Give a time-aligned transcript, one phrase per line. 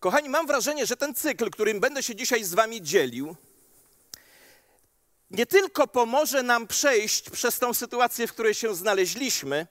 [0.00, 3.36] Kochani, mam wrażenie, że ten cykl, którym będę się dzisiaj z Wami dzielił,
[5.30, 9.66] nie tylko pomoże nam przejść przez tą sytuację, w której się znaleźliśmy,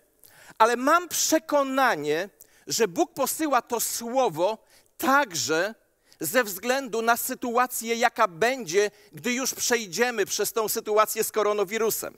[0.57, 2.29] ale mam przekonanie,
[2.68, 4.57] że Bóg posyła to słowo
[4.97, 5.76] także
[6.20, 12.14] ze względu na sytuację, jaka będzie, gdy już przejdziemy przez tą sytuację z koronawirusem.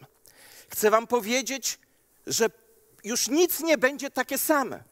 [0.70, 1.80] Chcę Wam powiedzieć,
[2.28, 2.50] że
[3.04, 4.91] już nic nie będzie takie same.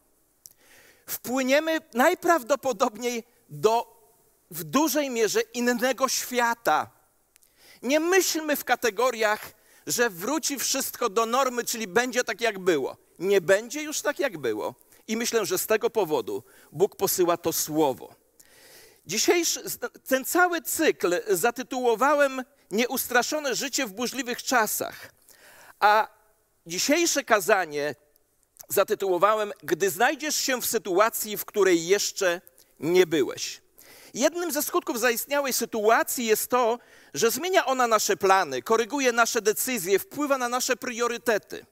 [1.10, 4.00] Wpłyniemy najprawdopodobniej do
[4.50, 6.90] w dużej mierze innego świata.
[7.82, 9.52] Nie myślmy w kategoriach,
[9.86, 12.96] że wróci wszystko do normy, czyli będzie tak jak było.
[13.18, 14.74] Nie będzie już tak jak było.
[15.08, 16.42] I myślę, że z tego powodu
[16.72, 18.14] Bóg posyła to słowo.
[19.06, 19.62] Dzisiejszy,
[20.08, 25.12] ten cały cykl zatytułowałem Nieustraszone życie w burzliwych czasach.
[25.80, 26.08] A
[26.66, 27.94] dzisiejsze kazanie
[28.70, 32.40] zatytułowałem Gdy znajdziesz się w sytuacji, w której jeszcze
[32.80, 33.60] nie byłeś.
[34.14, 36.78] Jednym ze skutków zaistniałej sytuacji jest to,
[37.14, 41.66] że zmienia ona nasze plany, koryguje nasze decyzje, wpływa na nasze priorytety.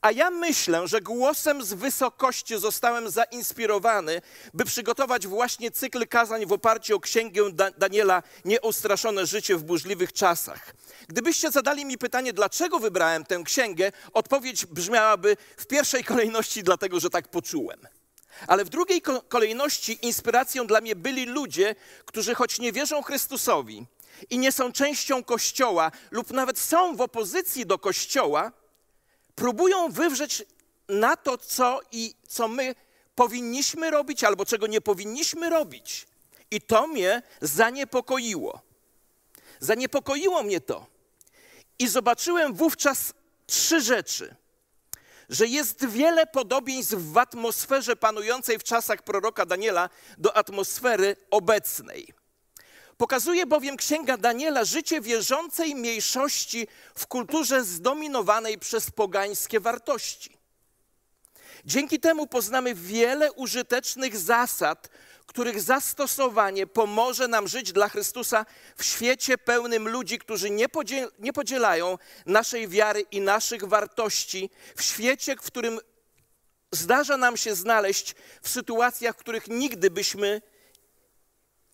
[0.00, 4.22] A ja myślę, że głosem z wysokości zostałem zainspirowany,
[4.54, 7.42] by przygotować właśnie cykl kazań w oparciu o księgę
[7.78, 10.74] Daniela Nieustraszone życie w burzliwych czasach.
[11.08, 17.10] Gdybyście zadali mi pytanie, dlaczego wybrałem tę księgę, odpowiedź brzmiałaby w pierwszej kolejności dlatego, że
[17.10, 17.80] tak poczułem.
[18.46, 23.86] Ale w drugiej kolejności inspiracją dla mnie byli ludzie, którzy choć nie wierzą Chrystusowi
[24.30, 28.52] i nie są częścią Kościoła lub nawet są w opozycji do Kościoła,
[29.34, 30.42] próbują wywrzeć
[30.88, 32.74] na to, co i co my
[33.14, 36.06] powinniśmy robić albo czego nie powinniśmy robić.
[36.50, 38.60] I to mnie zaniepokoiło.
[39.60, 40.86] Zaniepokoiło mnie to.
[41.78, 43.14] I zobaczyłem wówczas
[43.46, 44.36] trzy rzeczy.
[45.28, 52.19] Że jest wiele podobieństw w atmosferze panującej w czasach proroka Daniela do atmosfery obecnej.
[53.00, 60.36] Pokazuje bowiem Księga Daniela życie wierzącej mniejszości w kulturze zdominowanej przez pogańskie wartości.
[61.64, 64.88] Dzięki temu poznamy wiele użytecznych zasad,
[65.26, 68.46] których zastosowanie pomoże nam żyć dla Chrystusa
[68.76, 74.82] w świecie pełnym ludzi, którzy nie, podziel nie podzielają naszej wiary i naszych wartości, w
[74.82, 75.80] świecie, w którym
[76.72, 80.42] zdarza nam się znaleźć w sytuacjach, w których nigdy byśmy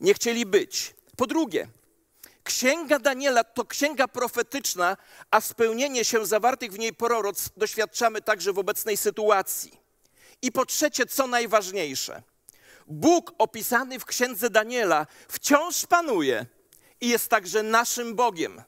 [0.01, 0.96] nie chcieli być.
[1.17, 1.69] Po drugie,
[2.47, 4.97] Księga Daniela to księga profetyczna,
[5.31, 9.81] a spełnienie się zawartych w niej proroc doświadczamy także w obecnej sytuacji.
[10.43, 12.23] I po trzecie, co najważniejsze,
[12.87, 16.47] Bóg opisany w księdze Daniela wciąż panuje
[17.01, 18.63] i jest także naszym Bogiem.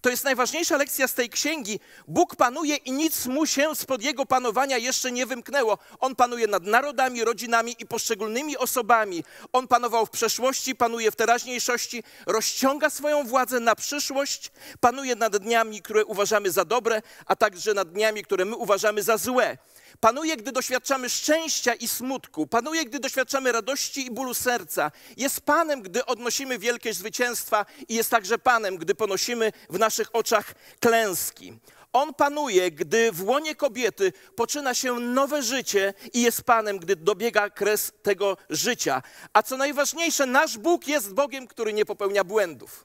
[0.00, 1.80] To jest najważniejsza lekcja z tej księgi.
[2.08, 5.78] Bóg panuje i nic mu się spod jego panowania jeszcze nie wymknęło.
[6.00, 9.24] On panuje nad narodami, rodzinami i poszczególnymi osobami.
[9.52, 15.82] On panował w przeszłości, panuje w teraźniejszości, rozciąga swoją władzę na przyszłość, panuje nad dniami,
[15.82, 19.56] które uważamy za dobre, a także nad dniami, które my uważamy za złe.
[20.00, 22.46] Panuje, gdy doświadczamy szczęścia i smutku.
[22.46, 24.90] Panuje, gdy doświadczamy radości i bólu serca.
[25.16, 30.54] Jest Panem, gdy odnosimy wielkie zwycięstwa i jest także Panem, gdy ponosimy w naszych oczach
[30.80, 31.58] klęski.
[31.92, 37.50] On panuje, gdy w łonie kobiety poczyna się nowe życie i jest Panem, gdy dobiega
[37.50, 39.02] kres tego życia.
[39.32, 42.84] A co najważniejsze, nasz Bóg jest Bogiem, który nie popełnia błędów.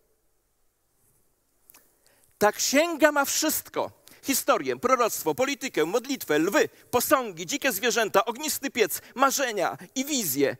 [2.37, 9.77] Ta księga ma wszystko historię, proroctwo, politykę, modlitwę, lwy, posągi, dzikie zwierzęta, ognisty piec, marzenia
[9.95, 10.57] i wizje.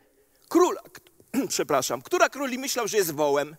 [0.48, 0.80] Króla,
[1.48, 3.56] przepraszam, która króli myślał, że jest wołem?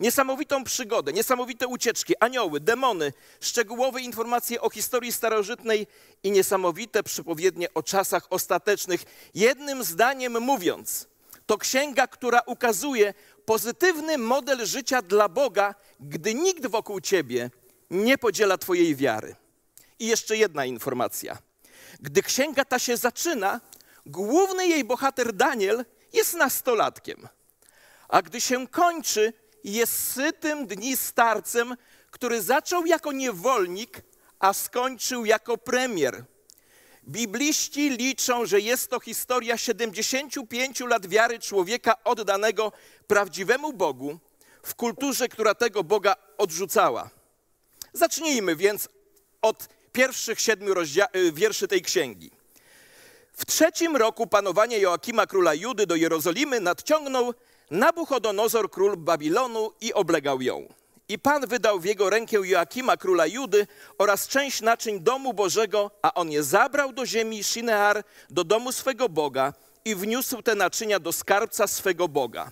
[0.00, 5.86] Niesamowitą przygodę, niesamowite ucieczki, anioły, demony, szczegółowe informacje o historii starożytnej
[6.22, 9.04] i niesamowite przypowiednie o czasach ostatecznych.
[9.34, 11.08] Jednym zdaniem mówiąc,
[11.46, 13.14] to księga, która ukazuje
[13.44, 17.50] pozytywny model życia dla Boga, gdy nikt wokół ciebie
[17.94, 19.36] nie podziela Twojej wiary.
[19.98, 21.38] I jeszcze jedna informacja.
[22.00, 23.60] Gdy księga ta się zaczyna,
[24.06, 27.28] główny jej bohater Daniel jest nastolatkiem,
[28.08, 29.32] a gdy się kończy,
[29.64, 31.76] jest sytym dni starcem,
[32.10, 34.02] który zaczął jako niewolnik,
[34.38, 36.24] a skończył jako premier.
[37.08, 42.72] Bibliści liczą, że jest to historia 75 lat wiary człowieka oddanego
[43.06, 44.18] prawdziwemu Bogu
[44.62, 47.10] w kulturze, która tego Boga odrzucała.
[47.94, 48.88] Zacznijmy więc
[49.42, 50.74] od pierwszych siedmiu
[51.16, 52.30] y, wierszy tej księgi.
[53.32, 57.34] W trzecim roku panowania Joakima króla Judy do Jerozolimy nadciągnął
[57.70, 60.68] Nabuchodonozor król Babilonu i oblegał ją.
[61.08, 63.66] I Pan wydał w jego rękę Joakima króla Judy
[63.98, 69.08] oraz część naczyń domu Bożego, a on je zabrał do ziemi Shinear, do domu swego
[69.08, 69.52] Boga
[69.84, 72.50] i wniósł te naczynia do skarbca swego Boga.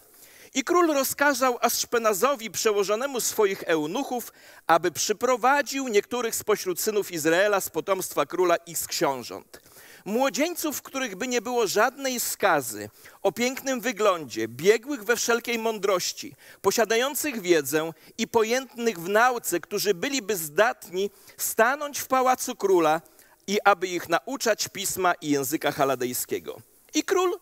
[0.55, 4.33] I król rozkazał Aszpenazowi, przełożonemu swoich eunuchów,
[4.67, 9.61] aby przyprowadził niektórych spośród synów Izraela z potomstwa króla i z książąt.
[10.05, 12.91] Młodzieńców, których by nie było żadnej skazy,
[13.23, 20.37] o pięknym wyglądzie, biegłych we wszelkiej mądrości, posiadających wiedzę i pojętnych w nauce, którzy byliby
[20.37, 23.01] zdatni stanąć w pałacu króla
[23.47, 26.61] i aby ich nauczać pisma i języka haladejskiego.
[26.95, 27.39] I król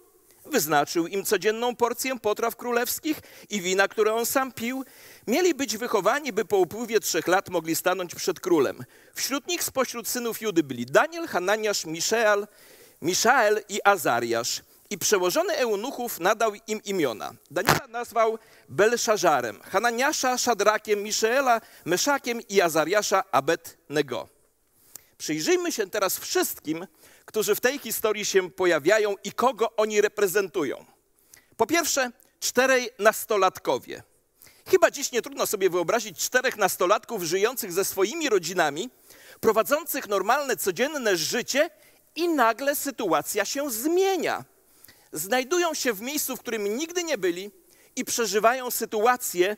[0.50, 3.20] wyznaczył im codzienną porcję potraw królewskich
[3.50, 4.85] i wina, które on sam pił.
[5.26, 8.85] Mieli być wychowani, by po upływie trzech lat mogli stanąć przed królem.
[9.14, 12.47] Wśród nich spośród synów Judy byli Daniel, Hananiasz, Miszael,
[13.02, 14.62] Miszael i Azariasz.
[14.91, 17.32] I przełożony eunuchów nadał im imiona.
[17.50, 18.38] Daniela nazwał
[18.69, 24.29] Belszazarem, Hananiasza Szadrakiem, Miszaela Meszakiem i Azariasza Abed-Nego.
[25.19, 26.87] Przyjrzyjmy się teraz wszystkim,
[27.31, 30.85] którzy w tej historii się pojawiają i kogo oni reprezentują.
[31.56, 32.11] Po pierwsze,
[32.41, 34.03] czterej nastolatkowie.
[34.67, 38.91] Chyba dziś nie trudno sobie wyobrazić czterech nastolatków żyjących ze swoimi rodzinami,
[39.41, 41.71] prowadzących normalne, codzienne życie
[42.17, 44.44] i nagle sytuacja się zmienia.
[45.12, 47.50] Znajdują się w miejscu, w którym nigdy nie byli
[47.97, 49.56] i przeżywają sytuacje,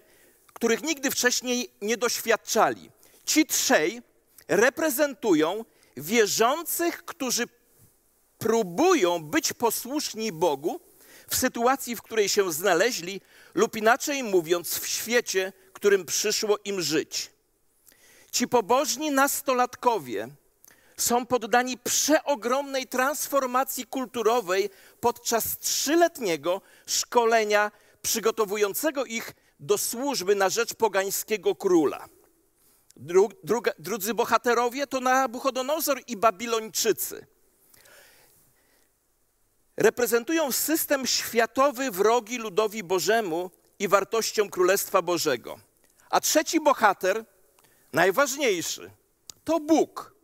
[0.53, 2.91] których nigdy wcześniej nie doświadczali.
[3.25, 4.03] Ci trzej
[4.49, 5.65] reprezentują
[5.97, 7.47] wierzących, którzy
[8.43, 10.81] próbują być posłuszni Bogu
[11.29, 13.21] w sytuacji, w której się znaleźli,
[13.55, 17.31] lub inaczej mówiąc, w świecie, którym przyszło im żyć.
[18.33, 20.29] Ci pobożni nastolatkowie
[20.97, 27.71] są poddani przeogromnej transformacji kulturowej podczas trzyletniego szkolenia
[28.03, 32.09] przygotowującego ich do służby na rzecz pogańskiego króla.
[32.97, 37.27] Dru, druga, drudzy bohaterowie to Nabuchodonozor i Babilończycy.
[39.83, 45.59] Reprezentują system światowy wrogi ludowi Bożemu i wartościom Królestwa Bożego.
[46.11, 47.25] A trzeci bohater,
[47.93, 48.91] najważniejszy,
[49.45, 50.15] to Bóg.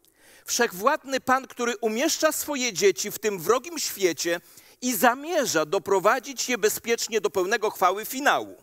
[0.45, 4.41] Wszechwładny Pan, który umieszcza swoje dzieci w tym wrogim świecie
[4.83, 8.63] i zamierza doprowadzić je bezpiecznie do pełnego chwały finału.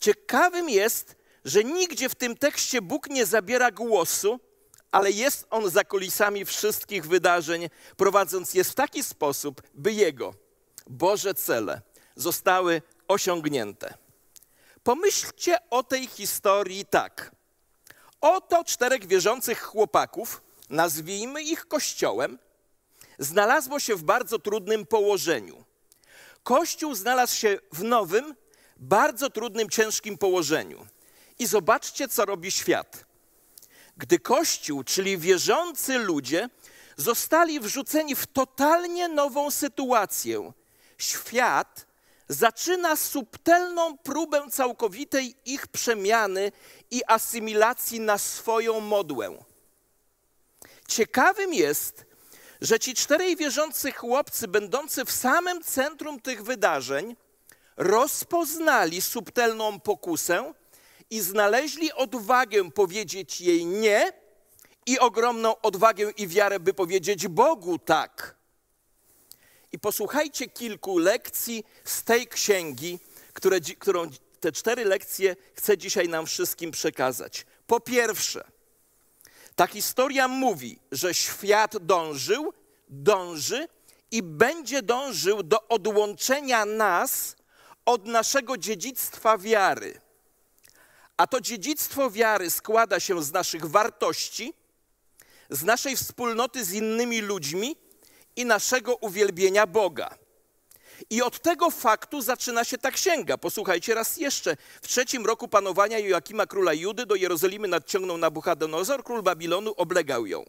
[0.00, 4.40] Ciekawym jest, że nigdzie w tym tekście Bóg nie zabiera głosu,
[4.92, 10.34] ale jest on za kulisami wszystkich wydarzeń, prowadząc je w taki sposób, by Jego
[10.86, 11.82] Boże cele
[12.16, 13.94] zostały osiągnięte.
[14.82, 17.32] Pomyślcie o tej historii tak.
[18.20, 22.38] Oto czterech wierzących chłopaków, nazwijmy ich kościołem,
[23.18, 25.64] znalazło się w bardzo trudnym położeniu.
[26.42, 28.34] Kościół znalazł się w nowym,
[28.76, 30.86] bardzo trudnym, ciężkim położeniu.
[31.38, 33.09] I zobaczcie, co robi świat.
[34.00, 36.48] Gdy Kościół, czyli wierzący ludzie,
[36.96, 40.52] zostali wrzuceni w totalnie nową sytuację,
[40.98, 41.86] świat
[42.28, 46.52] zaczyna subtelną próbę całkowitej ich przemiany
[46.90, 49.44] i asymilacji na swoją modłę.
[50.88, 52.04] Ciekawym jest,
[52.60, 57.16] że ci czterej wierzący chłopcy, będący w samym centrum tych wydarzeń,
[57.76, 60.54] rozpoznali subtelną pokusę
[61.10, 64.12] i znaleźli odwagę powiedzieć jej nie
[64.86, 68.36] i ogromną odwagę i wiarę, by powiedzieć Bogu tak.
[69.72, 72.98] I posłuchajcie kilku lekcji z tej księgi,
[73.32, 77.46] które, którą te cztery lekcje chcę dzisiaj nam wszystkim przekazać.
[77.66, 78.44] Po pierwsze,
[79.56, 82.52] ta historia mówi, że świat dążył,
[82.88, 83.68] dąży
[84.10, 87.36] i będzie dążył do odłączenia nas
[87.86, 90.00] od naszego dziedzictwa wiary.
[91.20, 94.54] A to dziedzictwo wiary składa się z naszych wartości,
[95.50, 97.76] z naszej wspólnoty z innymi ludźmi
[98.36, 100.14] i naszego uwielbienia Boga.
[101.10, 103.38] I od tego faktu zaczyna się ta księga.
[103.38, 104.56] Posłuchajcie raz jeszcze.
[104.82, 110.44] W trzecim roku panowania Joakima króla Judy do Jerozolimy nadciągnął Nabuchodonozor, król Babilonu oblegał ją.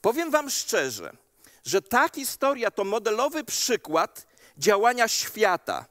[0.00, 1.16] Powiem wam szczerze,
[1.64, 4.26] że ta historia to modelowy przykład
[4.58, 5.86] działania świata,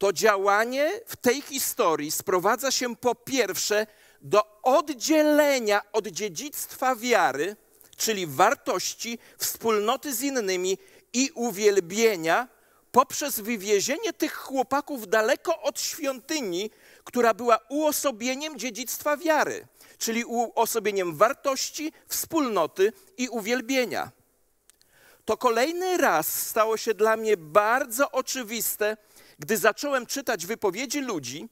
[0.00, 3.86] to działanie w tej historii sprowadza się po pierwsze
[4.20, 7.56] do oddzielenia od dziedzictwa wiary,
[7.96, 10.78] czyli wartości, wspólnoty z innymi
[11.12, 12.48] i uwielbienia,
[12.92, 16.70] poprzez wywiezienie tych chłopaków daleko od świątyni,
[17.04, 19.66] która była uosobieniem dziedzictwa wiary,
[19.98, 24.10] czyli uosobieniem wartości, wspólnoty i uwielbienia.
[25.24, 28.96] To kolejny raz stało się dla mnie bardzo oczywiste,
[29.40, 31.48] gdy zacząłem czytać wypowiedzi ludzi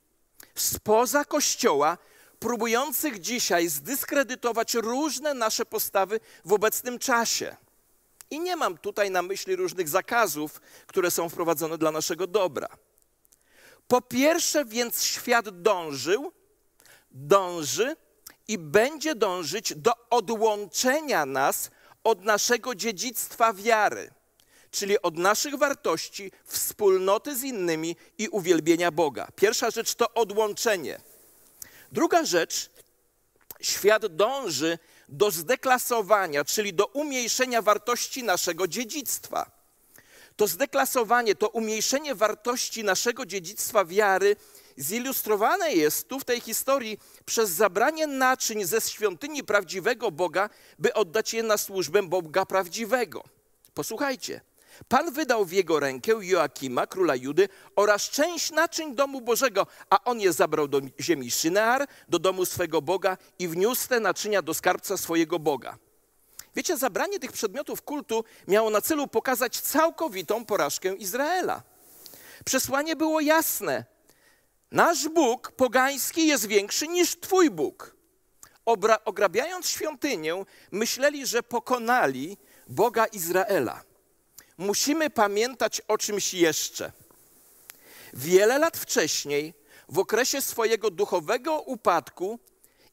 [0.54, 1.98] spoza kościoła,
[2.38, 7.56] próbujących dzisiaj zdyskredytować różne nasze postawy w obecnym czasie.
[8.30, 12.68] I nie mam tutaj na myśli różnych zakazów, które są wprowadzone dla naszego dobra.
[13.88, 16.32] Po pierwsze, więc świat dążył,
[17.10, 17.96] dąży
[18.48, 21.70] i będzie dążyć do odłączenia nas
[22.04, 24.10] od naszego dziedzictwa wiary,
[24.78, 29.28] czyli od naszych wartości, wspólnoty z innymi i uwielbienia Boga.
[29.36, 31.00] Pierwsza rzecz to odłączenie.
[31.92, 32.70] Druga rzecz,
[33.60, 39.50] świat dąży do zdeklasowania, czyli do umniejszenia wartości naszego dziedzictwa.
[40.36, 44.36] To zdeklasowanie, to umniejszenie wartości naszego dziedzictwa wiary
[44.76, 51.34] zilustrowane jest tu w tej historii przez zabranie naczyń ze świątyni prawdziwego Boga, by oddać
[51.34, 53.24] je na służbę Boga prawdziwego.
[53.74, 54.47] Posłuchajcie.
[54.88, 60.20] Pan wydał w jego rękę Joakima, króla Judy, oraz część naczyń domu Bożego, a on
[60.20, 64.96] je zabrał do ziemi Szynear, do domu swego Boga i wniósł te naczynia do skarbca
[64.96, 65.78] swojego Boga.
[66.56, 71.62] Wiecie, zabranie tych przedmiotów kultu miało na celu pokazać całkowitą porażkę Izraela.
[72.44, 73.84] Przesłanie było jasne.
[74.70, 77.96] Nasz Bóg pogański jest większy niż Twój Bóg.
[78.64, 82.36] Obra ograbiając świątynię, myśleli, że pokonali
[82.68, 83.87] Boga Izraela.
[84.58, 86.92] Musimy pamiętać o czymś jeszcze.
[88.14, 89.54] Wiele lat wcześniej,
[89.88, 92.38] w okresie swojego duchowego upadku,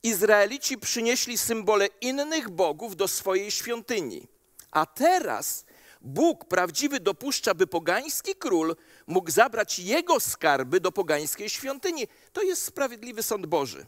[0.03, 4.27] Izraelici przynieśli symbole innych bogów do swojej świątyni.
[4.71, 5.65] A teraz
[6.01, 8.75] Bóg prawdziwy dopuszcza, by pogański król
[9.07, 12.07] mógł zabrać jego skarby do pogańskiej świątyni.
[12.33, 13.85] To jest sprawiedliwy sąd Boży.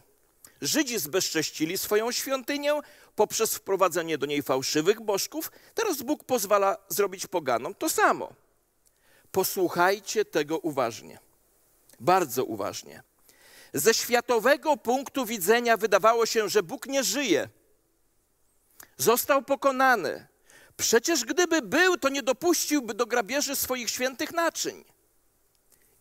[0.60, 2.80] Żydzi zbezcześcili swoją świątynię
[3.18, 5.52] poprzez wprowadzenie do niej fałszywych bożków.
[5.74, 8.32] Teraz Bóg pozwala zrobić poganom to samo.
[9.32, 11.18] Posłuchajcie tego uważnie.
[12.00, 13.02] Bardzo uważnie.
[13.72, 17.48] Ze światowego punktu widzenia wydawało się, że Bóg nie żyje.
[18.96, 20.26] Został pokonany.
[20.76, 24.84] Przecież gdyby był, to nie dopuściłby do grabieży swoich świętych naczyń.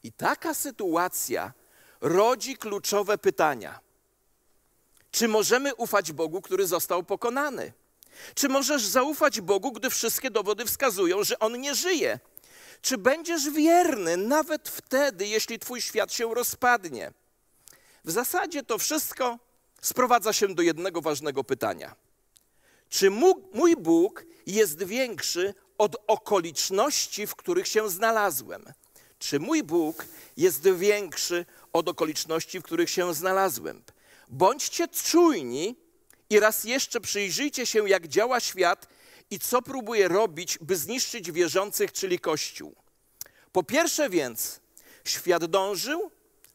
[0.03, 1.53] I taka sytuacja
[2.01, 3.86] rodzi kluczowe pytania.
[5.11, 7.73] Czy możemy ufać Bogu, który został pokonany?
[8.35, 12.19] Czy możesz zaufać Bogu, gdy wszystkie dowody wskazują, że On nie żyje?
[12.81, 17.13] Czy będziesz wierny nawet wtedy, jeśli Twój świat się rozpadnie?
[18.05, 19.39] W zasadzie to wszystko
[19.81, 21.95] sprowadza się do jednego ważnego pytania.
[22.89, 23.09] Czy
[23.53, 28.65] mój Bóg jest większy od okoliczności, w których się znalazłem?
[29.19, 30.05] Czy mój Bóg
[30.37, 33.83] jest większy od okoliczności, w których się znalazłem?
[34.27, 35.75] Bądźcie czujni
[36.29, 38.87] i raz jeszcze przyjrzyjcie się, jak działa świat
[39.31, 42.75] i co próbuje robić, by zniszczyć wierzących, czyli Kościół.
[43.51, 44.59] Po pierwsze więc,
[45.05, 46.11] świat dążył,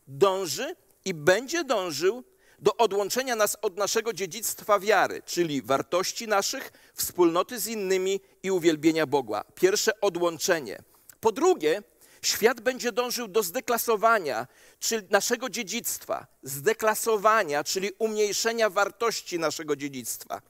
[0.07, 2.25] dąży i będzie dążył
[2.59, 9.07] do odłączenia nas od naszego dziedzictwa wiary, czyli wartości naszych, wspólnoty z innymi i uwielbienia
[9.07, 9.45] Boga.
[9.55, 10.83] Pierwsze odłączenie.
[11.21, 11.83] Po drugie,
[12.23, 14.47] świat będzie dążył do zdeklasowania,
[14.79, 20.43] czyli naszego dziedzictwa, zdeklasowania, czyli umniejszenia wartości naszego dziedzictwa.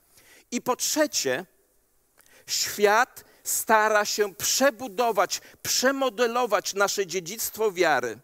[0.50, 1.46] I po trzecie,
[2.46, 8.18] świat stara się przebudować, przemodelować nasze dziedzictwo wiary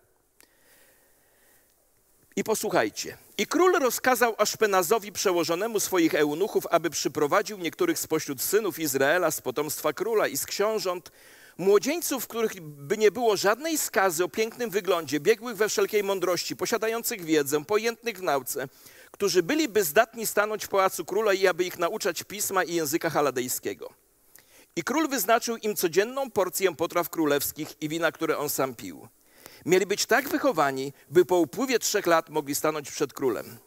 [2.37, 3.17] i posłuchajcie.
[3.38, 9.93] I król rozkazał Aszpenazowi, przełożonemu swoich eunuchów, aby przyprowadził niektórych spośród synów Izraela z potomstwa
[9.93, 11.11] króla i z książąt,
[11.59, 17.25] młodzieńców, których by nie było żadnej skazy o pięknym wyglądzie, biegłych we wszelkiej mądrości, posiadających
[17.25, 18.69] wiedzę, pojętnych w nauce,
[19.11, 23.91] którzy byliby zdatni stanąć w pałacu króla i aby ich nauczać pisma i języka haladejskiego.
[24.77, 29.09] I król wyznaczył im codzienną porcję potraw królewskich i wina, które on sam pił.
[29.67, 33.59] Mieli być tak wychowani, by po upływie trzech lat mogli stanąć przed królem.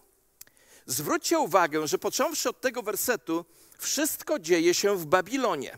[0.85, 3.45] Zwróćcie uwagę, że począwszy od tego wersetu,
[3.77, 5.77] wszystko dzieje się w Babilonie.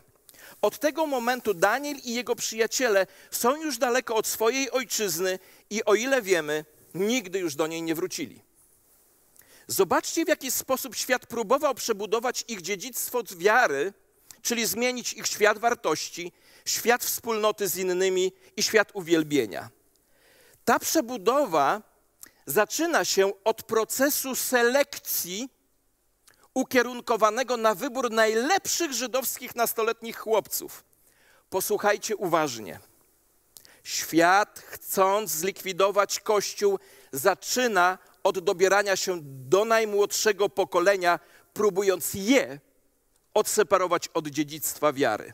[0.64, 5.38] Od tego momentu Daniel i jego przyjaciele są już daleko od swojej ojczyzny
[5.70, 8.40] i o ile wiemy, nigdy już do niej nie wrócili.
[9.66, 13.92] Zobaczcie, w jaki sposób świat próbował przebudować ich dziedzictwo wiary,
[14.42, 16.32] czyli zmienić ich świat wartości,
[16.64, 19.70] świat wspólnoty z innymi i świat uwielbienia.
[20.64, 21.82] Ta przebudowa
[22.46, 25.48] zaczyna się od procesu selekcji
[26.54, 30.84] ukierunkowanego na wybór najlepszych żydowskich nastoletnich chłopców.
[31.50, 32.80] Posłuchajcie uważnie.
[33.84, 36.78] Świat, chcąc zlikwidować Kościół,
[37.12, 41.20] zaczyna od dobierania się do najmłodszego pokolenia,
[41.54, 42.60] próbując je
[43.34, 45.32] odseparować od dziedzictwa wiary.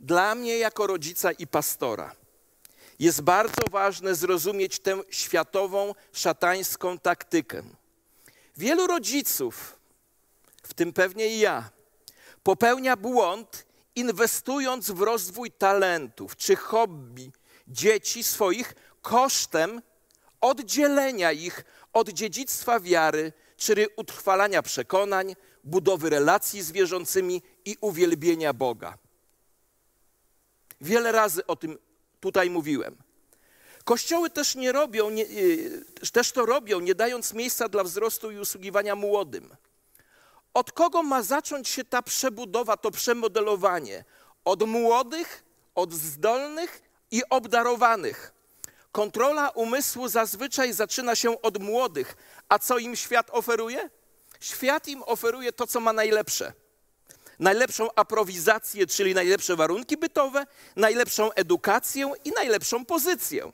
[0.00, 2.14] Dla mnie, jako rodzica i pastora,
[2.98, 7.62] jest bardzo ważne zrozumieć tę światową, szatańską taktykę.
[8.56, 9.76] Wielu rodziców,
[10.68, 11.70] w tym pewnie i ja,
[12.42, 17.32] popełnia błąd inwestując w rozwój talentów czy hobby
[17.68, 19.82] dzieci swoich kosztem
[20.40, 28.98] oddzielenia ich od dziedzictwa wiary, czyli utrwalania przekonań, budowy relacji z wierzącymi i uwielbienia Boga.
[30.80, 31.78] Wiele razy o tym
[32.20, 32.96] tutaj mówiłem.
[33.84, 38.38] Kościoły też nie robią, nie, y, też to robią, nie dając miejsca dla wzrostu i
[38.38, 39.56] usługiwania młodym.
[40.54, 44.04] Od kogo ma zacząć się ta przebudowa, to przemodelowanie?
[44.44, 45.44] Od młodych,
[45.74, 48.32] od zdolnych i obdarowanych.
[48.92, 52.16] Kontrola umysłu zazwyczaj zaczyna się od młodych,
[52.48, 53.90] a co im świat oferuje?
[54.40, 56.52] Świat im oferuje to, co ma najlepsze.
[57.38, 60.46] Najlepszą aprowizację, czyli najlepsze warunki bytowe,
[60.76, 63.52] najlepszą edukację i najlepszą pozycję.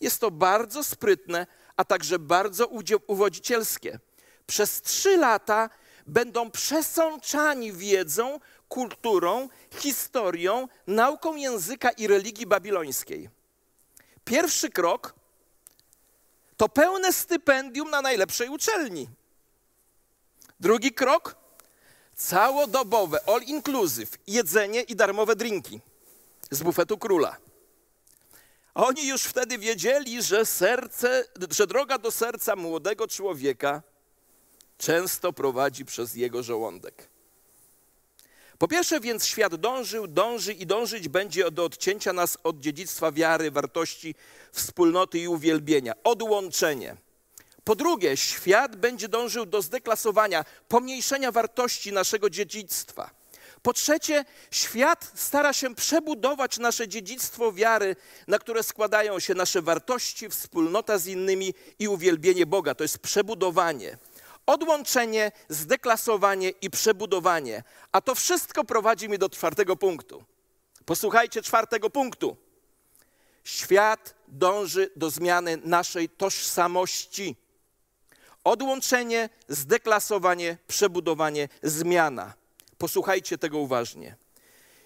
[0.00, 2.66] Jest to bardzo sprytne, a także bardzo
[3.06, 3.98] uwodzicielskie.
[4.46, 5.70] Przez trzy lata
[6.06, 13.28] będą przesączani wiedzą, kulturą, historią, nauką języka i religii babilońskiej.
[14.24, 15.14] Pierwszy krok
[16.56, 19.08] to pełne stypendium na najlepszej uczelni.
[20.60, 21.36] Drugi krok
[22.14, 25.80] całodobowe, all inclusive, jedzenie i darmowe drinki
[26.50, 27.36] z bufetu króla.
[28.74, 33.82] Oni już wtedy wiedzieli, że serce, że droga do serca młodego człowieka
[34.82, 37.08] często prowadzi przez jego żołądek.
[38.58, 43.50] Po pierwsze więc świat dążył, dąży i dążyć będzie do odcięcia nas od dziedzictwa wiary,
[43.50, 44.14] wartości,
[44.52, 46.96] wspólnoty i uwielbienia, odłączenie.
[47.64, 53.10] Po drugie, świat będzie dążył do zdeklasowania, pomniejszenia wartości naszego dziedzictwa.
[53.62, 57.96] Po trzecie, świat stara się przebudować nasze dziedzictwo wiary,
[58.26, 62.74] na które składają się nasze wartości, wspólnota z innymi i uwielbienie Boga.
[62.74, 63.98] To jest przebudowanie.
[64.46, 67.62] Odłączenie, zdeklasowanie i przebudowanie.
[67.92, 70.24] A to wszystko prowadzi mnie do czwartego punktu.
[70.84, 72.36] Posłuchajcie czwartego punktu.
[73.44, 77.36] Świat dąży do zmiany naszej tożsamości.
[78.44, 82.34] Odłączenie, zdeklasowanie, przebudowanie, zmiana.
[82.78, 84.16] Posłuchajcie tego uważnie.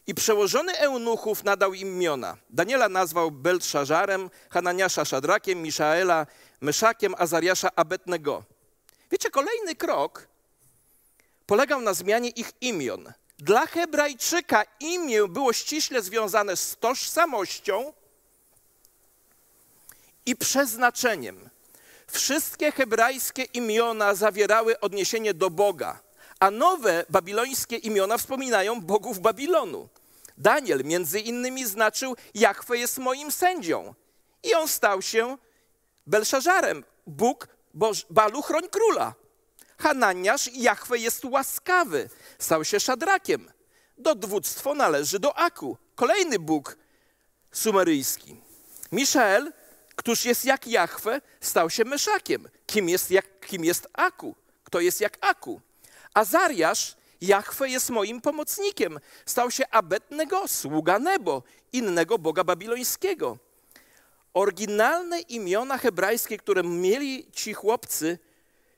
[0.06, 2.36] I przełożony eunuchów nadał im imiona.
[2.50, 6.26] Daniela nazwał Beltrzarzarem, Hananiasza Szadrakiem, Miszaela
[6.60, 8.44] Myszakiem, Azariasza Abetnego.
[9.10, 10.28] Wiecie, kolejny krok
[11.46, 13.12] polegał na zmianie ich imion.
[13.38, 17.92] Dla Hebrajczyka imię było ściśle związane z tożsamością
[20.26, 21.50] i przeznaczeniem.
[22.06, 26.00] Wszystkie hebrajskie imiona zawierały odniesienie do Boga,
[26.40, 29.88] a nowe babilońskie imiona wspominają bogów Babilonu.
[30.38, 33.94] Daniel między innymi znaczył Jachwę jest moim sędzią
[34.42, 35.38] i on stał się
[36.06, 39.14] Belszazarem, Bóg Boż, Balu chroń króla.
[39.78, 42.08] Hananiasz Jachwę jest łaskawy,
[42.38, 43.50] stał się szadrakiem.
[43.98, 46.76] Dowództwo należy do Aku, kolejny Bóg
[47.52, 48.36] sumeryjski.
[48.92, 49.52] Miszael
[49.96, 52.48] Któż jest jak Jachwę, stał się Meszakiem.
[52.66, 54.34] Kim jest, jak, kim jest Aku?
[54.64, 55.60] Kto jest jak Aku?
[56.14, 59.00] Azariasz, Jachwę jest moim pomocnikiem.
[59.26, 63.38] Stał się Abednego, sługa Nebo, innego boga babilońskiego.
[64.36, 68.18] Oryginalne imiona hebrajskie, które mieli ci chłopcy,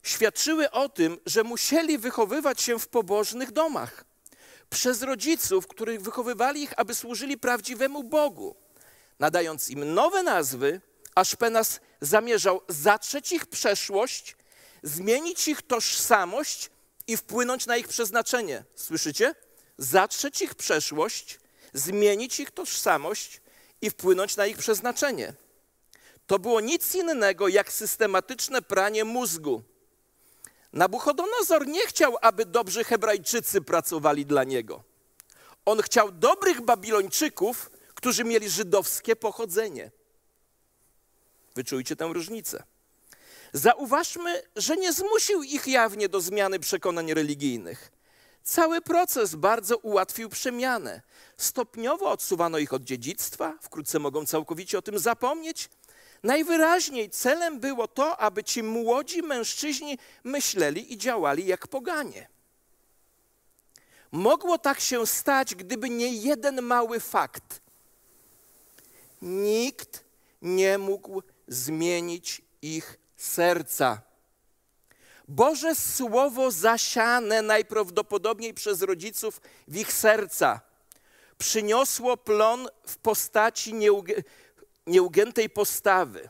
[0.03, 4.05] świadczyły o tym, że musieli wychowywać się w pobożnych domach.
[4.71, 8.57] Przez rodziców, których wychowywali ich, aby służyli prawdziwemu Bogu.
[9.19, 10.81] Nadając im nowe nazwy,
[11.15, 14.37] Aszpenas zamierzał zatrzeć ich przeszłość,
[14.83, 16.71] zmienić ich tożsamość
[17.07, 18.65] i wpłynąć na ich przeznaczenie.
[18.75, 19.35] Słyszycie?
[19.79, 21.41] Zatrzeć ich przeszłość,
[21.73, 23.41] zmienić ich tożsamość
[23.81, 25.35] i wpłynąć na ich przeznaczenie.
[26.29, 29.63] To było nic innego jak systematyczne pranie mózgu.
[30.73, 34.83] Nabuchodonozor nie chciał, aby dobrzy Hebrajczycy pracowali dla niego.
[35.65, 39.91] On chciał dobrych Babilończyków, którzy mieli żydowskie pochodzenie.
[41.55, 42.63] Wyczujcie tę różnicę.
[43.53, 47.93] Zauważmy, że nie zmusił ich jawnie do zmiany przekonań religijnych.
[48.43, 51.03] Cały proces bardzo ułatwił przemianę.
[51.37, 55.69] Stopniowo odsuwano ich od dziedzictwa, wkrótce mogą całkowicie o tym zapomnieć.
[56.23, 62.29] Najwyraźniej celem było to, aby ci młodzi mężczyźni myśleli i działali jak poganie.
[64.13, 67.61] Mogło tak się stać, gdyby nie jeden mały fakt.
[69.23, 70.05] Nikt
[70.43, 74.01] nie mógł zmienić ich serca.
[75.29, 80.61] Boże Słowo zasiane najprawdopodobniej przez rodziców w ich serca
[81.39, 83.75] przyniosło plon w postaci
[84.89, 86.29] nieugiętej postawy.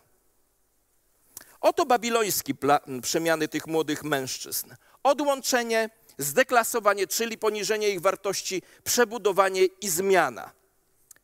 [1.60, 4.74] Oto babiloński plan przemiany tych młodych mężczyzn.
[5.02, 10.52] Odłączenie, zdeklasowanie, czyli poniżenie ich wartości, przebudowanie i zmiana.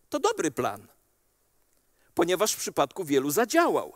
[0.09, 0.87] To dobry plan,
[2.15, 3.93] ponieważ w przypadku wielu zadziałał,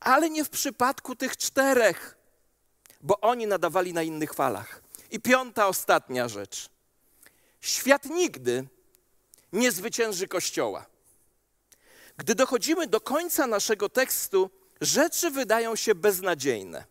[0.00, 2.16] ale nie w przypadku tych czterech,
[3.00, 4.82] bo oni nadawali na innych falach.
[5.10, 6.70] I piąta, ostatnia rzecz.
[7.60, 8.66] Świat nigdy
[9.52, 10.86] nie zwycięży Kościoła.
[12.18, 14.50] Gdy dochodzimy do końca naszego tekstu,
[14.80, 16.84] rzeczy wydają się beznadziejne.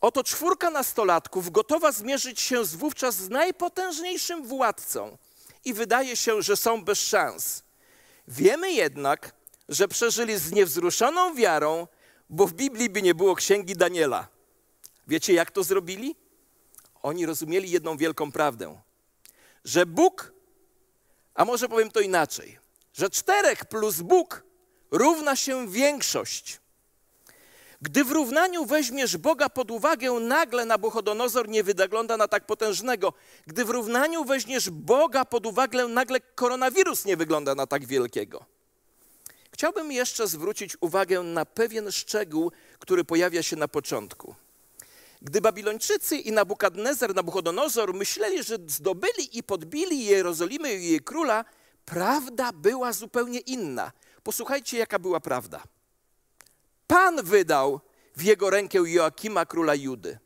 [0.00, 5.18] Oto czwórka nastolatków gotowa zmierzyć się z wówczas z najpotężniejszym władcą
[5.64, 7.62] i wydaje się, że są bez szans.
[8.28, 9.34] Wiemy jednak,
[9.68, 11.86] że przeżyli z niewzruszoną wiarą,
[12.30, 14.28] bo w Biblii by nie było księgi Daniela.
[15.06, 16.16] Wiecie, jak to zrobili?
[17.02, 18.80] Oni rozumieli jedną wielką prawdę,
[19.64, 20.32] że Bóg,
[21.34, 22.58] a może powiem to inaczej,
[22.94, 24.42] że czterech plus Bóg
[24.90, 26.60] równa się większość.
[27.82, 33.12] Gdy w równaniu weźmiesz Boga pod uwagę, nagle Nabuchodonozor nie wygląda na tak potężnego.
[33.46, 38.44] Gdy w równaniu weźmiesz Boga pod uwagę, nagle koronawirus nie wygląda na tak wielkiego.
[39.52, 44.34] Chciałbym jeszcze zwrócić uwagę na pewien szczegół, który pojawia się na początku.
[45.22, 51.44] Gdy Babilończycy i Nabukadnezar, Nabuchodonozor myśleli, że zdobyli i podbili Jerozolimę i jej króla,
[51.84, 53.92] prawda była zupełnie inna.
[54.22, 55.62] Posłuchajcie, jaka była prawda.
[56.86, 57.80] Pan wydał
[58.16, 60.18] w jego rękę Joakima, króla Judy.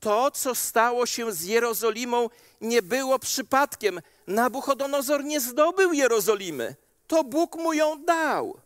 [0.00, 2.28] To, co stało się z Jerozolimą,
[2.60, 4.00] nie było przypadkiem.
[4.26, 6.76] Nabuchodonozor nie zdobył Jerozolimy.
[7.06, 8.60] To Bóg mu ją dał.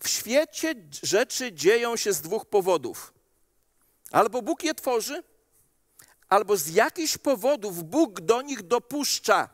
[0.00, 3.12] W świecie rzeczy dzieją się z dwóch powodów.
[4.10, 5.22] Albo Bóg je tworzy,
[6.28, 9.48] albo z jakichś powodów Bóg do nich dopuszcza.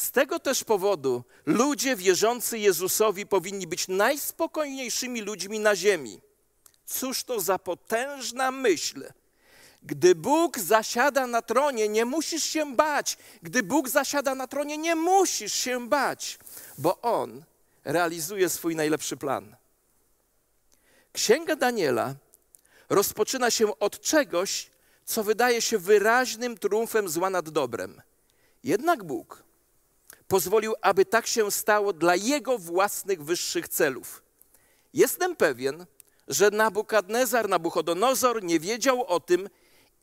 [0.00, 6.20] Z tego też powodu ludzie wierzący Jezusowi powinni być najspokojniejszymi ludźmi na ziemi.
[6.86, 9.12] Cóż to za potężna myśl.
[9.82, 13.18] Gdy Bóg zasiada na tronie, nie musisz się bać.
[13.42, 16.38] Gdy Bóg zasiada na tronie, nie musisz się bać,
[16.78, 17.44] bo On
[17.84, 19.56] realizuje swój najlepszy plan.
[21.12, 22.14] Księga Daniela
[22.88, 24.70] rozpoczyna się od czegoś,
[25.04, 28.02] co wydaje się wyraźnym triumfem zła nad dobrem.
[28.64, 29.49] Jednak Bóg
[30.30, 34.22] pozwolił, aby tak się stało dla Jego własnych wyższych celów.
[34.94, 35.86] Jestem pewien,
[36.28, 39.48] że Nabukadnezar, Nabuchodonozor nie wiedział o tym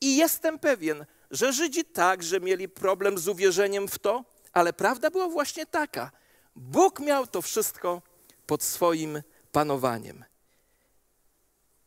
[0.01, 5.29] i jestem pewien, że Żydzi także mieli problem z uwierzeniem w to, ale prawda była
[5.29, 6.11] właśnie taka.
[6.55, 8.01] Bóg miał to wszystko
[8.45, 10.25] pod swoim panowaniem.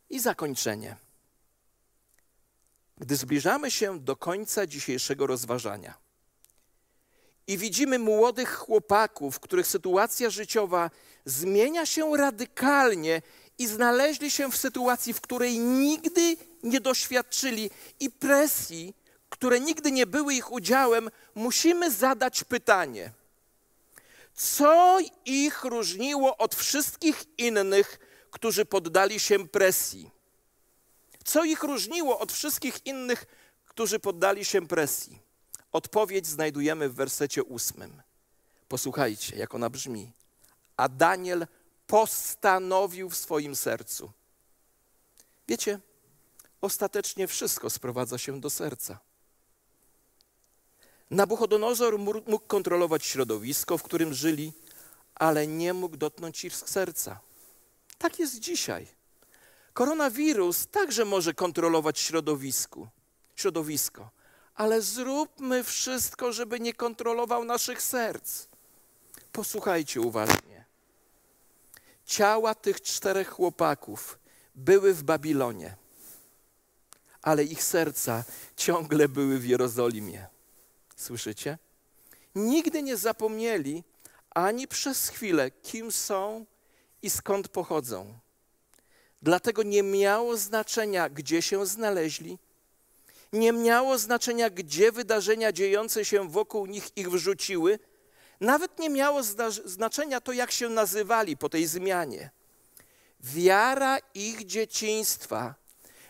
[0.09, 0.95] I zakończenie.
[2.97, 6.00] Gdy zbliżamy się do końca dzisiejszego rozważania
[7.51, 10.89] i widzimy młodych chłopaków, których sytuacja życiowa
[11.25, 13.21] zmienia się radykalnie
[13.57, 18.93] i znaleźli się w sytuacji, w której nigdy nie doświadczyli i presji,
[19.29, 23.11] które nigdy nie były ich udziałem, musimy zadać pytanie:
[24.33, 27.99] co ich różniło od wszystkich innych,
[28.31, 30.11] którzy poddali się presji?
[31.25, 33.25] Co ich różniło od wszystkich innych,
[33.65, 35.30] którzy poddali się presji?
[35.71, 38.01] Odpowiedź znajdujemy w wersecie ósmym.
[38.67, 40.11] Posłuchajcie, jak ona brzmi.
[40.77, 41.47] A Daniel
[41.87, 44.11] postanowił w swoim sercu.
[45.47, 45.79] Wiecie,
[46.61, 48.99] ostatecznie wszystko sprowadza się do serca.
[51.09, 54.53] Nabuchodonozor mógł kontrolować środowisko, w którym żyli,
[55.15, 57.19] ale nie mógł dotknąć ich serca.
[57.97, 58.87] Tak jest dzisiaj.
[59.73, 62.87] Koronawirus także może kontrolować środowisku,
[63.35, 64.09] środowisko,
[64.55, 68.47] ale zróbmy wszystko, żeby nie kontrolował naszych serc.
[69.31, 70.65] Posłuchajcie uważnie.
[72.05, 74.19] Ciała tych czterech chłopaków
[74.55, 75.75] były w Babilonie,
[77.21, 78.23] ale ich serca
[78.57, 80.27] ciągle były w Jerozolimie.
[80.95, 81.57] Słyszycie?
[82.35, 83.83] Nigdy nie zapomnieli
[84.29, 86.45] ani przez chwilę, kim są
[87.01, 88.19] i skąd pochodzą.
[89.21, 92.39] Dlatego nie miało znaczenia, gdzie się znaleźli,
[93.33, 97.79] nie miało znaczenia, gdzie wydarzenia dziejące się wokół nich ich wrzuciły,
[98.41, 99.21] nawet nie miało
[99.65, 102.29] znaczenia to, jak się nazywali po tej zmianie.
[103.19, 105.55] Wiara ich dzieciństwa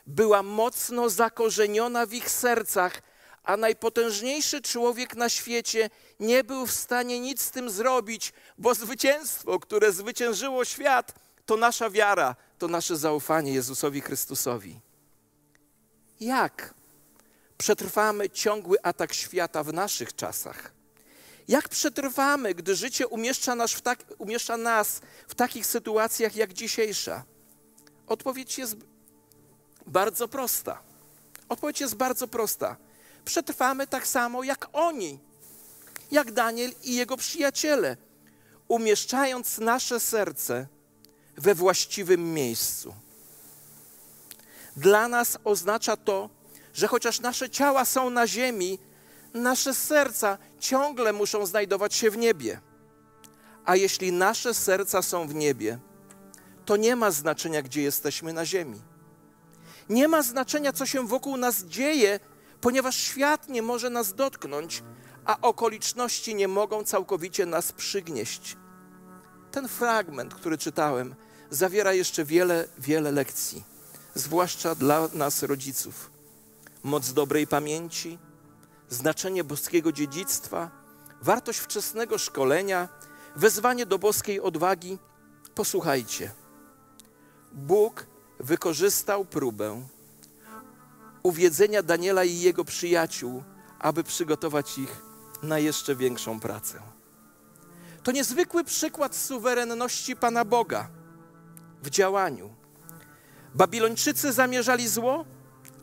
[0.07, 3.01] była mocno zakorzeniona w ich sercach,
[3.43, 9.60] a najpotężniejszy człowiek na świecie nie był w stanie nic z tym zrobić, bo zwycięstwo,
[9.60, 11.13] które zwyciężyło świat,
[11.45, 14.79] to nasza wiara, to nasze zaufanie Jezusowi Chrystusowi.
[16.19, 16.73] Jak
[17.62, 20.71] przetrwamy ciągły atak świata w naszych czasach?
[21.47, 27.24] Jak przetrwamy, gdy życie umieszcza nas, tak, umieszcza nas w takich sytuacjach jak dzisiejsza?
[28.08, 28.76] Odpowiedź jest
[29.88, 30.82] bardzo prosta.
[31.50, 32.78] Odpowiedź jest bardzo prosta.
[33.26, 35.19] Przetrwamy tak samo jak oni,
[36.12, 37.97] jak Daniel i jego przyjaciele,
[38.67, 40.67] umieszczając nasze serce
[41.38, 42.93] we właściwym miejscu.
[44.76, 46.40] Dla nas oznacza to,
[46.73, 48.79] że chociaż nasze ciała są na ziemi,
[49.34, 52.62] nasze serca ciągle muszą znajdować się w niebie.
[53.65, 55.79] A jeśli nasze serca są w niebie,
[56.65, 58.81] to nie ma znaczenia, gdzie jesteśmy na ziemi.
[59.89, 62.19] Nie ma znaczenia, co się wokół nas dzieje,
[62.62, 64.84] ponieważ świat nie może nas dotknąć,
[65.25, 68.57] a okoliczności nie mogą całkowicie nas przygnieść.
[69.51, 71.15] Ten fragment, który czytałem,
[71.49, 73.63] zawiera jeszcze wiele, wiele lekcji,
[74.15, 76.11] zwłaszcza dla nas, rodziców.
[76.84, 78.20] Moc dobrej pamięci,
[78.89, 80.72] znaczenie boskiego dziedzictwa,
[81.22, 82.89] wartość wczesnego szkolenia,
[83.36, 84.98] wezwanie do boskiej odwagi.
[85.56, 86.32] Posłuchajcie.
[87.52, 88.06] Bóg
[88.39, 89.88] wykorzystał próbę
[91.24, 93.44] uwiedzenia Daniela i jego przyjaciół,
[93.80, 95.02] aby przygotować ich
[95.44, 96.82] na jeszcze większą pracę.
[98.04, 100.89] To niezwykły przykład suwerenności Pana Boga
[101.84, 102.50] w działaniu.
[103.56, 105.26] Babilończycy zamierzali zło,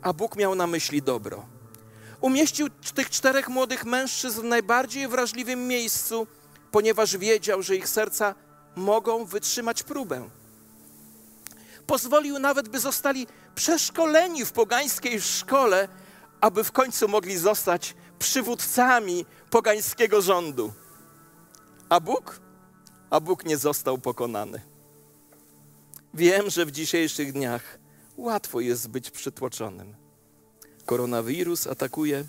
[0.01, 1.45] a Bóg miał na myśli dobro.
[2.21, 6.27] Umieścił tych czterech młodych mężczyzn w najbardziej wrażliwym miejscu,
[6.71, 8.35] ponieważ wiedział, że ich serca
[8.75, 10.29] mogą wytrzymać próbę.
[11.87, 15.87] Pozwolił nawet, by zostali przeszkoleni w pogańskiej szkole,
[16.41, 20.73] aby w końcu mogli zostać przywódcami pogańskiego rządu.
[21.89, 22.39] A Bóg?
[23.09, 24.61] A Bóg nie został pokonany.
[26.13, 27.78] Wiem, że w dzisiejszych dniach
[28.19, 29.95] łatwo jest być przytłoczonym.
[30.85, 32.25] Koronawirus atakuje,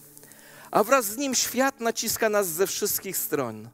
[0.71, 3.69] a wraz z nim świat naciska nas ze wszystkich stron.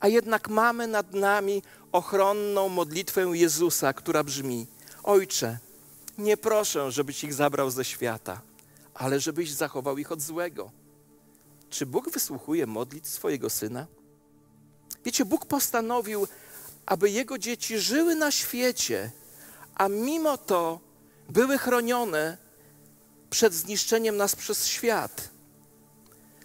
[0.00, 4.66] A jednak mamy nad nami ochronną modlitwę Jezusa, która brzmi:
[5.02, 5.58] Ojcze,
[6.18, 8.40] nie proszę, żebyś ich zabrał ze świata,
[8.94, 10.70] ale żebyś zachował ich od złego.
[11.70, 13.86] Czy Bóg wysłuchuje modlitw swojego syna?
[15.04, 16.26] Wiecie, Bóg postanowił,
[16.86, 19.10] aby jego dzieci żyły na świecie,
[19.74, 20.80] a mimo to
[21.28, 22.38] były chronione
[23.30, 25.30] przed zniszczeniem nas przez świat.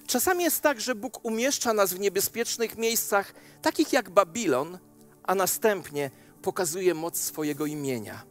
[0.07, 4.79] Czasami jest tak, że Bóg umieszcza nas w niebezpiecznych miejscach, takich jak Babilon,
[5.23, 6.11] a następnie
[6.41, 8.23] pokazuje moc swojego imienia.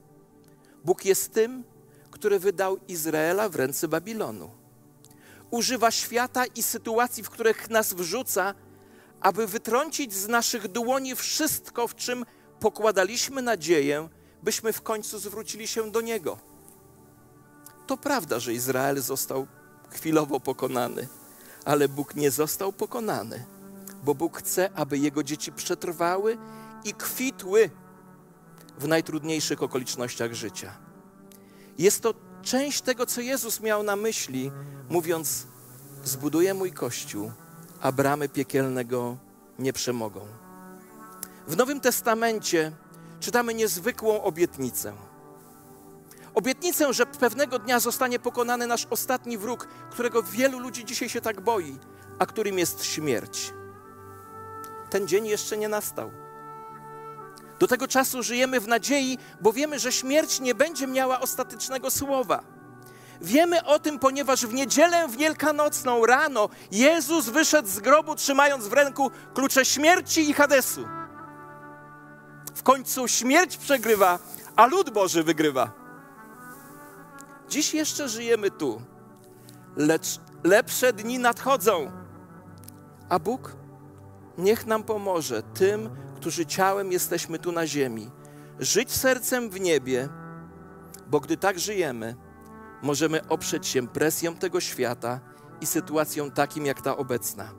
[0.84, 1.64] Bóg jest tym,
[2.10, 4.50] który wydał Izraela w ręce Babilonu.
[5.50, 8.54] Używa świata i sytuacji, w których nas wrzuca,
[9.20, 12.24] aby wytrącić z naszych dłoni wszystko, w czym
[12.60, 14.08] pokładaliśmy nadzieję,
[14.42, 16.38] byśmy w końcu zwrócili się do Niego.
[17.86, 19.46] To prawda, że Izrael został
[19.90, 21.08] chwilowo pokonany,
[21.64, 23.44] ale Bóg nie został pokonany,
[24.04, 26.38] bo Bóg chce, aby Jego dzieci przetrwały
[26.84, 27.70] i kwitły
[28.78, 30.76] w najtrudniejszych okolicznościach życia.
[31.78, 34.52] Jest to część tego, co Jezus miał na myśli,
[34.88, 35.46] mówiąc:
[36.04, 37.32] Zbuduję mój kościół,
[37.80, 39.16] a bramy piekielnego
[39.58, 40.20] nie przemogą.
[41.48, 42.72] W Nowym Testamencie
[43.20, 44.92] czytamy niezwykłą obietnicę.
[46.34, 51.40] Obietnicę, że pewnego dnia zostanie pokonany nasz ostatni wróg, którego wielu ludzi dzisiaj się tak
[51.40, 51.78] boi,
[52.18, 53.52] a którym jest śmierć.
[54.90, 56.10] Ten dzień jeszcze nie nastał.
[57.58, 62.42] Do tego czasu żyjemy w nadziei, bo wiemy, że śmierć nie będzie miała ostatecznego słowa.
[63.20, 69.10] Wiemy o tym, ponieważ w niedzielę wielkanocną rano Jezus wyszedł z grobu, trzymając w ręku
[69.34, 70.97] klucze śmierci i Hadesu.
[72.58, 74.18] W końcu śmierć przegrywa,
[74.56, 75.72] a lud Boży wygrywa.
[77.48, 78.82] Dziś jeszcze żyjemy tu,
[79.76, 81.90] lecz lepsze dni nadchodzą.
[83.08, 83.56] A Bóg
[84.38, 88.10] niech nam pomoże tym, którzy ciałem jesteśmy tu na ziemi,
[88.58, 90.08] żyć sercem w niebie,
[91.06, 92.16] bo gdy tak żyjemy,
[92.82, 95.20] możemy oprzeć się presją tego świata
[95.60, 97.50] i sytuacją takim jak ta obecna.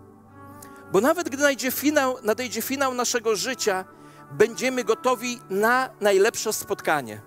[0.91, 3.85] Bo nawet gdy nadejdzie finał, nadejdzie finał naszego życia,
[4.31, 7.21] będziemy gotowi na najlepsze spotkanie.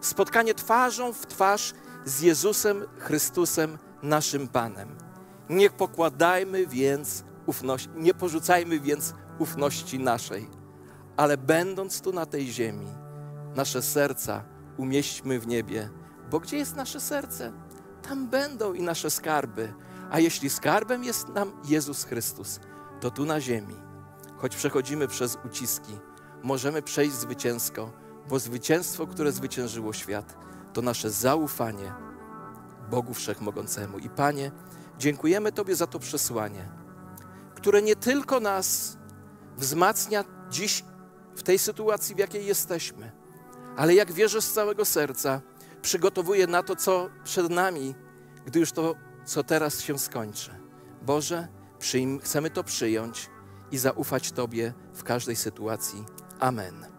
[0.00, 4.96] Spotkanie twarzą w twarz z Jezusem Chrystusem, naszym Panem.
[5.48, 10.50] Nie pokładajmy więc ufności, nie porzucajmy więc ufności naszej,
[11.16, 12.86] ale będąc tu na tej ziemi,
[13.56, 14.44] nasze serca
[14.76, 15.90] umieśćmy w niebie,
[16.30, 17.52] bo gdzie jest nasze serce,
[18.08, 19.72] tam będą i nasze skarby.
[20.10, 22.60] A jeśli skarbem jest nam Jezus Chrystus,
[23.00, 23.74] to tu na ziemi,
[24.36, 25.92] choć przechodzimy przez uciski,
[26.42, 27.92] możemy przejść zwycięsko,
[28.28, 30.36] bo zwycięstwo, które zwyciężyło świat,
[30.72, 31.94] to nasze zaufanie
[32.90, 33.98] Bogu Wszechmogącemu.
[33.98, 34.52] I Panie,
[34.98, 36.68] dziękujemy Tobie za to przesłanie,
[37.54, 38.98] które nie tylko nas
[39.56, 40.84] wzmacnia dziś
[41.36, 43.12] w tej sytuacji, w jakiej jesteśmy,
[43.76, 45.40] ale jak wierzę z całego serca,
[45.82, 47.94] przygotowuje na to, co przed nami,
[48.46, 48.94] gdy już to,
[49.24, 50.50] co teraz się skończy.
[51.02, 53.30] Boże, przyjm, chcemy to przyjąć
[53.70, 56.04] i zaufać Tobie w każdej sytuacji.
[56.40, 56.95] Amen.